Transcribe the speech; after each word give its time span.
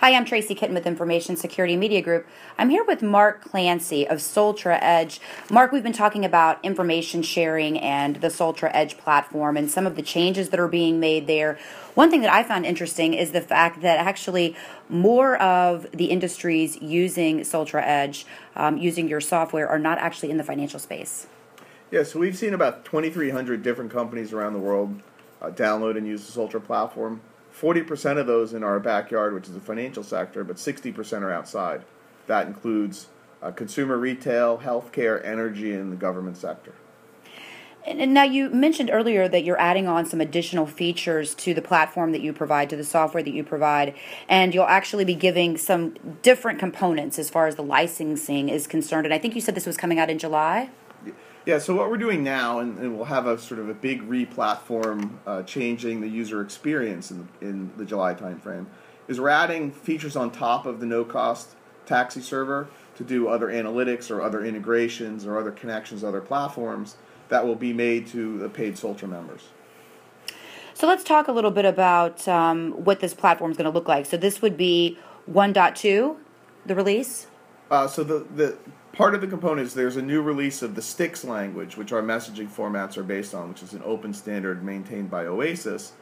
Hi, 0.00 0.12
I'm 0.12 0.26
Tracy 0.26 0.54
Kitten 0.54 0.74
with 0.74 0.86
Information 0.86 1.36
Security 1.36 1.74
Media 1.74 2.02
Group. 2.02 2.26
I'm 2.58 2.68
here 2.68 2.84
with 2.84 3.02
Mark 3.02 3.42
Clancy 3.42 4.06
of 4.06 4.18
Soltra 4.18 4.78
Edge. 4.82 5.22
Mark, 5.50 5.72
we've 5.72 5.82
been 5.82 5.94
talking 5.94 6.22
about 6.22 6.62
information 6.62 7.22
sharing 7.22 7.78
and 7.78 8.16
the 8.16 8.26
Soltra 8.26 8.70
Edge 8.74 8.98
platform 8.98 9.56
and 9.56 9.70
some 9.70 9.86
of 9.86 9.96
the 9.96 10.02
changes 10.02 10.50
that 10.50 10.60
are 10.60 10.68
being 10.68 11.00
made 11.00 11.26
there. 11.26 11.58
One 11.94 12.10
thing 12.10 12.20
that 12.20 12.30
I 12.30 12.42
found 12.42 12.66
interesting 12.66 13.14
is 13.14 13.32
the 13.32 13.40
fact 13.40 13.80
that 13.80 13.98
actually 13.98 14.54
more 14.90 15.40
of 15.40 15.90
the 15.92 16.10
industries 16.10 16.76
using 16.82 17.40
Soltra 17.40 17.82
Edge, 17.82 18.26
um, 18.54 18.76
using 18.76 19.08
your 19.08 19.22
software, 19.22 19.66
are 19.66 19.78
not 19.78 19.96
actually 19.96 20.30
in 20.30 20.36
the 20.36 20.44
financial 20.44 20.78
space. 20.78 21.26
Yeah, 21.90 22.02
so 22.02 22.18
we've 22.18 22.36
seen 22.36 22.52
about 22.52 22.84
2,300 22.84 23.62
different 23.62 23.90
companies 23.90 24.34
around 24.34 24.52
the 24.52 24.58
world 24.58 25.00
uh, 25.40 25.48
download 25.48 25.96
and 25.96 26.06
use 26.06 26.30
the 26.30 26.38
Soltra 26.38 26.62
platform. 26.62 27.22
40% 27.60 28.18
of 28.18 28.26
those 28.26 28.52
in 28.52 28.62
our 28.62 28.78
backyard, 28.78 29.34
which 29.34 29.48
is 29.48 29.54
the 29.54 29.60
financial 29.60 30.02
sector, 30.02 30.44
but 30.44 30.56
60% 30.56 31.22
are 31.22 31.32
outside. 31.32 31.82
That 32.26 32.46
includes 32.46 33.08
uh, 33.42 33.50
consumer 33.50 33.96
retail, 33.96 34.58
healthcare, 34.58 35.24
energy, 35.24 35.72
and 35.72 35.90
the 35.90 35.96
government 35.96 36.36
sector. 36.36 36.74
And 37.86 38.12
now 38.12 38.24
you 38.24 38.50
mentioned 38.50 38.90
earlier 38.92 39.28
that 39.28 39.44
you're 39.44 39.60
adding 39.60 39.86
on 39.86 40.06
some 40.06 40.20
additional 40.20 40.66
features 40.66 41.36
to 41.36 41.54
the 41.54 41.62
platform 41.62 42.10
that 42.12 42.20
you 42.20 42.32
provide, 42.32 42.68
to 42.70 42.76
the 42.76 42.82
software 42.82 43.22
that 43.22 43.32
you 43.32 43.44
provide, 43.44 43.94
and 44.28 44.52
you'll 44.52 44.64
actually 44.64 45.04
be 45.04 45.14
giving 45.14 45.56
some 45.56 45.94
different 46.22 46.58
components 46.58 47.16
as 47.16 47.30
far 47.30 47.46
as 47.46 47.54
the 47.54 47.62
licensing 47.62 48.48
is 48.48 48.66
concerned. 48.66 49.06
And 49.06 49.14
I 49.14 49.18
think 49.18 49.36
you 49.36 49.40
said 49.40 49.54
this 49.54 49.66
was 49.66 49.76
coming 49.76 50.00
out 50.00 50.10
in 50.10 50.18
July. 50.18 50.70
Yeah, 51.44 51.58
so 51.58 51.74
what 51.76 51.88
we're 51.90 51.96
doing 51.96 52.24
now, 52.24 52.58
and, 52.58 52.76
and 52.78 52.96
we'll 52.96 53.04
have 53.04 53.26
a 53.26 53.38
sort 53.38 53.60
of 53.60 53.68
a 53.68 53.74
big 53.74 54.02
re-platform 54.02 55.20
uh, 55.26 55.42
changing 55.44 56.00
the 56.00 56.08
user 56.08 56.40
experience 56.40 57.10
in, 57.10 57.28
in 57.40 57.70
the 57.76 57.84
July 57.84 58.14
timeframe, 58.14 58.66
is 59.06 59.20
we're 59.20 59.28
adding 59.28 59.70
features 59.70 60.16
on 60.16 60.30
top 60.30 60.66
of 60.66 60.80
the 60.80 60.86
no-cost 60.86 61.50
TAXII 61.86 62.22
server 62.22 62.68
to 62.96 63.04
do 63.04 63.28
other 63.28 63.46
analytics 63.46 64.10
or 64.10 64.22
other 64.22 64.44
integrations 64.44 65.24
or 65.24 65.38
other 65.38 65.52
connections 65.52 66.00
to 66.00 66.08
other 66.08 66.20
platforms 66.20 66.96
that 67.28 67.46
will 67.46 67.54
be 67.54 67.72
made 67.72 68.06
to 68.08 68.38
the 68.38 68.48
paid 68.48 68.74
Soltra 68.74 69.08
members. 69.08 69.42
So 70.74 70.86
let's 70.86 71.04
talk 71.04 71.28
a 71.28 71.32
little 71.32 71.50
bit 71.50 71.64
about 71.64 72.26
um, 72.28 72.72
what 72.72 73.00
this 73.00 73.14
platform 73.14 73.50
is 73.50 73.56
going 73.56 73.70
to 73.70 73.70
look 73.70 73.88
like. 73.88 74.04
So 74.04 74.16
this 74.16 74.42
would 74.42 74.56
be 74.56 74.98
1.2, 75.30 76.16
the 76.66 76.74
release? 76.74 77.28
Uh, 77.70 77.88
so 77.88 78.04
the, 78.04 78.26
the 78.34 78.58
part 78.96 79.14
of 79.14 79.20
the 79.20 79.26
components, 79.26 79.74
there's 79.74 79.96
a 79.96 80.02
new 80.02 80.22
release 80.22 80.62
of 80.62 80.74
the 80.74 80.80
STIX 80.80 81.24
language, 81.24 81.76
which 81.76 81.92
our 81.92 82.02
messaging 82.02 82.48
formats 82.48 82.96
are 82.96 83.02
based 83.02 83.34
on, 83.34 83.50
which 83.50 83.62
is 83.62 83.74
an 83.74 83.82
open 83.84 84.14
standard 84.14 84.64
maintained 84.64 85.10
by 85.10 85.26
Oasis. 85.26 85.92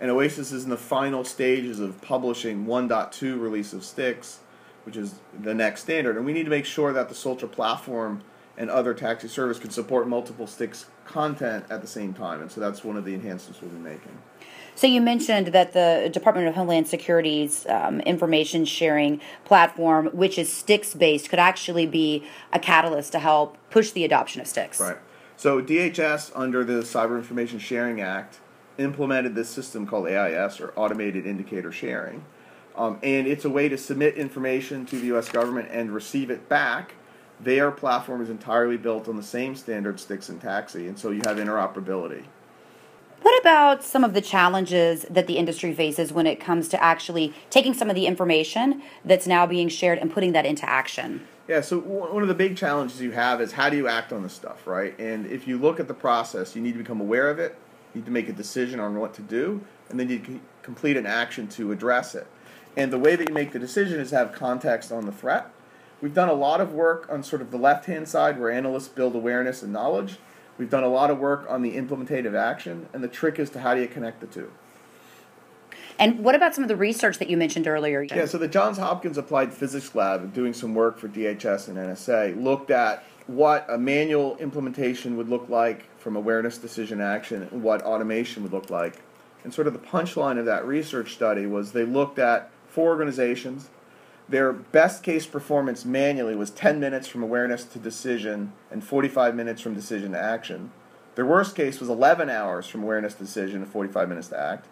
And 0.00 0.10
Oasis 0.10 0.50
is 0.50 0.64
in 0.64 0.70
the 0.70 0.76
final 0.76 1.22
stages 1.24 1.78
of 1.78 2.00
publishing 2.02 2.66
1.2 2.66 3.40
release 3.40 3.72
of 3.72 3.84
STIX, 3.84 4.40
which 4.84 4.96
is 4.96 5.14
the 5.38 5.54
next 5.54 5.82
standard. 5.82 6.16
And 6.16 6.26
we 6.26 6.32
need 6.32 6.44
to 6.44 6.50
make 6.50 6.64
sure 6.64 6.92
that 6.92 7.08
the 7.08 7.14
Soltra 7.14 7.50
platform 7.50 8.22
and 8.60 8.68
other 8.68 8.94
TAXII 8.94 9.30
service 9.30 9.58
can 9.58 9.70
support 9.70 10.06
multiple 10.06 10.46
STIX 10.46 10.84
content 11.06 11.64
at 11.70 11.80
the 11.80 11.86
same 11.86 12.12
time. 12.12 12.42
And 12.42 12.52
so 12.52 12.60
that's 12.60 12.84
one 12.84 12.98
of 12.98 13.06
the 13.06 13.14
enhancements 13.14 13.62
we'll 13.62 13.70
be 13.70 13.78
making. 13.78 14.18
So 14.74 14.86
you 14.86 15.00
mentioned 15.00 15.48
that 15.48 15.72
the 15.72 16.10
Department 16.12 16.46
of 16.46 16.54
Homeland 16.54 16.86
Security's 16.86 17.66
um, 17.66 18.00
information 18.00 18.66
sharing 18.66 19.18
platform, 19.46 20.10
which 20.12 20.38
is 20.38 20.52
STIX 20.52 20.94
based, 20.94 21.30
could 21.30 21.38
actually 21.38 21.86
be 21.86 22.22
a 22.52 22.58
catalyst 22.58 23.12
to 23.12 23.18
help 23.18 23.56
push 23.70 23.92
the 23.92 24.04
adoption 24.04 24.42
of 24.42 24.46
STIX. 24.46 24.78
Right. 24.78 24.98
So 25.38 25.62
DHS, 25.62 26.30
under 26.34 26.62
the 26.62 26.82
Cyber 26.82 27.16
Information 27.16 27.58
Sharing 27.58 28.02
Act, 28.02 28.40
implemented 28.76 29.34
this 29.34 29.48
system 29.48 29.86
called 29.86 30.06
AIS, 30.06 30.60
or 30.60 30.74
Automated 30.76 31.24
Indicator 31.26 31.72
Sharing. 31.72 32.24
Um, 32.76 32.98
and 33.02 33.26
it's 33.26 33.46
a 33.46 33.50
way 33.50 33.70
to 33.70 33.78
submit 33.78 34.16
information 34.16 34.84
to 34.86 34.98
the 34.98 35.06
U.S. 35.06 35.30
government 35.30 35.68
and 35.70 35.90
receive 35.92 36.30
it 36.30 36.48
back. 36.48 36.94
Their 37.42 37.70
platform 37.70 38.20
is 38.20 38.28
entirely 38.28 38.76
built 38.76 39.08
on 39.08 39.16
the 39.16 39.22
same 39.22 39.56
standard 39.56 39.98
STIX 39.98 40.28
and 40.28 40.42
TAXII, 40.42 40.88
and 40.88 40.98
so 40.98 41.10
you 41.10 41.22
have 41.24 41.38
interoperability. 41.38 42.24
What 43.22 43.38
about 43.40 43.84
some 43.84 44.02
of 44.02 44.14
the 44.14 44.20
challenges 44.20 45.02
that 45.10 45.26
the 45.26 45.36
industry 45.36 45.74
faces 45.74 46.12
when 46.12 46.26
it 46.26 46.40
comes 46.40 46.68
to 46.68 46.82
actually 46.82 47.34
taking 47.50 47.74
some 47.74 47.90
of 47.90 47.94
the 47.94 48.06
information 48.06 48.82
that's 49.04 49.26
now 49.26 49.46
being 49.46 49.68
shared 49.68 49.98
and 49.98 50.10
putting 50.10 50.32
that 50.32 50.46
into 50.46 50.68
action? 50.68 51.26
Yeah, 51.46 51.60
so 51.60 51.80
one 51.80 52.22
of 52.22 52.28
the 52.28 52.34
big 52.34 52.56
challenges 52.56 53.00
you 53.00 53.10
have 53.10 53.40
is 53.40 53.52
how 53.52 53.68
do 53.68 53.76
you 53.76 53.88
act 53.88 54.12
on 54.12 54.22
this 54.22 54.32
stuff, 54.32 54.66
right? 54.66 54.98
And 54.98 55.26
if 55.26 55.48
you 55.48 55.58
look 55.58 55.80
at 55.80 55.88
the 55.88 55.94
process, 55.94 56.54
you 56.54 56.62
need 56.62 56.72
to 56.72 56.78
become 56.78 57.00
aware 57.00 57.28
of 57.28 57.38
it, 57.38 57.56
you 57.92 58.00
need 58.00 58.06
to 58.06 58.12
make 58.12 58.28
a 58.28 58.32
decision 58.32 58.80
on 58.80 58.96
what 58.96 59.14
to 59.14 59.22
do, 59.22 59.60
and 59.88 59.98
then 59.98 60.08
you 60.08 60.40
complete 60.62 60.96
an 60.96 61.06
action 61.06 61.48
to 61.48 61.72
address 61.72 62.14
it. 62.14 62.26
And 62.76 62.92
the 62.92 62.98
way 62.98 63.16
that 63.16 63.28
you 63.28 63.34
make 63.34 63.52
the 63.52 63.58
decision 63.58 63.98
is 63.98 64.12
have 64.12 64.32
context 64.32 64.92
on 64.92 65.06
the 65.06 65.12
threat. 65.12 65.50
We've 66.00 66.14
done 66.14 66.28
a 66.28 66.34
lot 66.34 66.60
of 66.60 66.72
work 66.72 67.06
on 67.10 67.22
sort 67.22 67.42
of 67.42 67.50
the 67.50 67.58
left 67.58 67.86
hand 67.86 68.08
side 68.08 68.40
where 68.40 68.50
analysts 68.50 68.88
build 68.88 69.14
awareness 69.14 69.62
and 69.62 69.72
knowledge. 69.72 70.16
We've 70.56 70.70
done 70.70 70.84
a 70.84 70.88
lot 70.88 71.10
of 71.10 71.18
work 71.18 71.46
on 71.48 71.62
the 71.62 71.76
implementative 71.76 72.34
action, 72.34 72.88
and 72.92 73.02
the 73.02 73.08
trick 73.08 73.38
is 73.38 73.50
to 73.50 73.60
how 73.60 73.74
do 73.74 73.80
you 73.80 73.88
connect 73.88 74.20
the 74.20 74.26
two. 74.26 74.50
And 75.98 76.20
what 76.24 76.34
about 76.34 76.54
some 76.54 76.64
of 76.64 76.68
the 76.68 76.76
research 76.76 77.18
that 77.18 77.28
you 77.28 77.36
mentioned 77.36 77.66
earlier? 77.66 78.02
Yeah, 78.02 78.24
so 78.24 78.38
the 78.38 78.48
Johns 78.48 78.78
Hopkins 78.78 79.18
Applied 79.18 79.52
Physics 79.52 79.94
Lab, 79.94 80.32
doing 80.32 80.54
some 80.54 80.74
work 80.74 80.98
for 80.98 81.08
DHS 81.08 81.68
and 81.68 81.76
NSA, 81.76 82.42
looked 82.42 82.70
at 82.70 83.04
what 83.26 83.66
a 83.68 83.76
manual 83.76 84.36
implementation 84.38 85.16
would 85.18 85.28
look 85.28 85.48
like 85.50 85.86
from 85.98 86.16
awareness 86.16 86.56
decision 86.56 87.00
action 87.02 87.46
and 87.50 87.62
what 87.62 87.82
automation 87.82 88.42
would 88.42 88.52
look 88.52 88.70
like. 88.70 89.02
And 89.44 89.52
sort 89.52 89.66
of 89.66 89.74
the 89.74 89.78
punchline 89.78 90.38
of 90.38 90.46
that 90.46 90.66
research 90.66 91.12
study 91.12 91.46
was 91.46 91.72
they 91.72 91.84
looked 91.84 92.18
at 92.18 92.50
four 92.66 92.88
organizations 92.88 93.68
their 94.30 94.52
best 94.52 95.02
case 95.02 95.26
performance 95.26 95.84
manually 95.84 96.36
was 96.36 96.50
10 96.50 96.78
minutes 96.78 97.08
from 97.08 97.22
awareness 97.22 97.64
to 97.64 97.80
decision 97.80 98.52
and 98.70 98.82
45 98.82 99.34
minutes 99.34 99.60
from 99.60 99.74
decision 99.74 100.12
to 100.12 100.22
action. 100.22 100.70
Their 101.16 101.26
worst 101.26 101.56
case 101.56 101.80
was 101.80 101.88
11 101.88 102.30
hours 102.30 102.68
from 102.68 102.84
awareness 102.84 103.14
to 103.14 103.24
decision 103.24 103.62
and 103.62 103.70
45 103.70 104.08
minutes 104.08 104.28
to 104.28 104.40
act. 104.40 104.68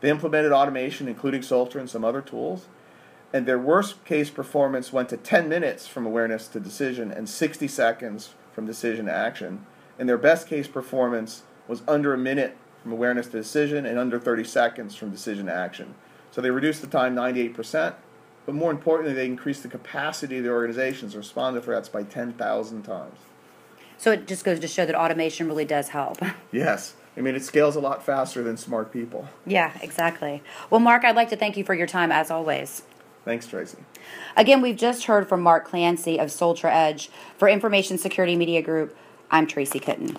They 0.00 0.10
implemented 0.10 0.50
automation, 0.50 1.06
including 1.06 1.42
Soltra 1.42 1.76
and 1.76 1.88
some 1.88 2.04
other 2.04 2.20
tools. 2.20 2.66
And 3.32 3.46
their 3.46 3.60
worst 3.60 4.04
case 4.04 4.28
performance 4.28 4.92
went 4.92 5.08
to 5.10 5.16
10 5.16 5.48
minutes 5.48 5.86
from 5.86 6.04
awareness 6.04 6.48
to 6.48 6.60
decision 6.60 7.12
and 7.12 7.28
60 7.28 7.68
seconds 7.68 8.34
from 8.52 8.66
decision 8.66 9.06
to 9.06 9.12
action. 9.12 9.66
And 10.00 10.08
their 10.08 10.18
best 10.18 10.48
case 10.48 10.66
performance 10.66 11.44
was 11.68 11.82
under 11.86 12.12
a 12.12 12.18
minute 12.18 12.56
from 12.82 12.90
awareness 12.90 13.26
to 13.26 13.38
decision 13.38 13.86
and 13.86 14.00
under 14.00 14.18
30 14.18 14.42
seconds 14.42 14.96
from 14.96 15.10
decision 15.10 15.46
to 15.46 15.54
action. 15.54 15.94
So 16.32 16.40
they 16.40 16.50
reduced 16.50 16.80
the 16.80 16.88
time 16.88 17.14
98% 17.14 17.94
but 18.46 18.54
more 18.54 18.70
importantly, 18.70 19.12
they 19.12 19.26
increase 19.26 19.60
the 19.60 19.68
capacity 19.68 20.38
of 20.38 20.44
the 20.44 20.50
organizations 20.50 21.12
to 21.12 21.18
respond 21.18 21.56
to 21.56 21.60
threats 21.60 21.88
by 21.88 22.04
10,000 22.04 22.82
times. 22.82 23.18
So 23.98 24.12
it 24.12 24.26
just 24.26 24.44
goes 24.44 24.60
to 24.60 24.68
show 24.68 24.86
that 24.86 24.94
automation 24.94 25.48
really 25.48 25.64
does 25.64 25.88
help. 25.88 26.18
Yes. 26.52 26.94
I 27.16 27.22
mean, 27.22 27.34
it 27.34 27.42
scales 27.42 27.76
a 27.76 27.80
lot 27.80 28.04
faster 28.04 28.42
than 28.42 28.58
smart 28.58 28.92
people. 28.92 29.28
Yeah, 29.46 29.72
exactly. 29.80 30.42
Well, 30.68 30.80
Mark, 30.80 31.02
I'd 31.02 31.16
like 31.16 31.30
to 31.30 31.36
thank 31.36 31.56
you 31.56 31.64
for 31.64 31.74
your 31.74 31.86
time 31.86 32.12
as 32.12 32.30
always. 32.30 32.82
Thanks, 33.24 33.46
Tracy. 33.46 33.78
Again, 34.36 34.60
we've 34.60 34.76
just 34.76 35.04
heard 35.04 35.28
from 35.28 35.40
Mark 35.40 35.66
Clancy 35.66 36.18
of 36.20 36.28
Soltra 36.28 36.70
Edge. 36.70 37.10
For 37.38 37.48
Information 37.48 37.96
Security 37.96 38.36
Media 38.36 38.60
Group, 38.60 38.96
I'm 39.30 39.46
Tracy 39.46 39.78
Kitten. 39.78 40.18